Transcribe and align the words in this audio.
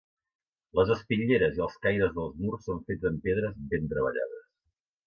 Les 0.79 0.93
espitlleres 0.95 1.59
i 1.59 1.63
els 1.67 1.77
caires 1.85 2.17
dels 2.17 2.35
murs 2.47 2.67
són 2.71 2.83
fets 2.89 3.09
amb 3.13 3.25
pedres 3.29 3.63
ben 3.75 3.91
treballades. 3.95 4.51